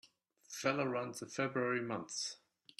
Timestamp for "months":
1.79-2.37